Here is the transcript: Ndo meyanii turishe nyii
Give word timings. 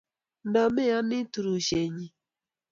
Ndo 0.47 0.61
meyanii 0.75 1.27
turishe 1.33 1.79
nyii 1.93 2.11